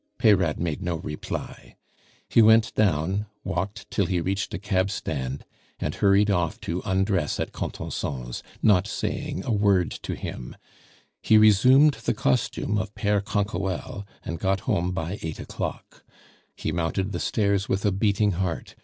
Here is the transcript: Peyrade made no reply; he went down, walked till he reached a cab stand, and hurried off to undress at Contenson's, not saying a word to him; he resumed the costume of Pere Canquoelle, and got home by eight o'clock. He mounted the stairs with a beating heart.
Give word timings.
Peyrade 0.17 0.59
made 0.59 0.81
no 0.81 0.95
reply; 0.95 1.75
he 2.27 2.41
went 2.41 2.73
down, 2.73 3.27
walked 3.43 3.87
till 3.91 4.07
he 4.07 4.19
reached 4.19 4.51
a 4.51 4.57
cab 4.57 4.89
stand, 4.89 5.45
and 5.79 5.93
hurried 5.93 6.31
off 6.31 6.59
to 6.61 6.81
undress 6.85 7.39
at 7.39 7.51
Contenson's, 7.51 8.41
not 8.63 8.87
saying 8.87 9.43
a 9.45 9.51
word 9.51 9.91
to 9.91 10.15
him; 10.15 10.55
he 11.21 11.37
resumed 11.37 11.93
the 12.03 12.15
costume 12.15 12.79
of 12.79 12.95
Pere 12.95 13.21
Canquoelle, 13.21 14.03
and 14.23 14.39
got 14.39 14.61
home 14.61 14.89
by 14.91 15.19
eight 15.21 15.39
o'clock. 15.39 16.03
He 16.55 16.71
mounted 16.71 17.11
the 17.11 17.19
stairs 17.19 17.69
with 17.69 17.85
a 17.85 17.91
beating 17.91 18.31
heart. 18.31 18.75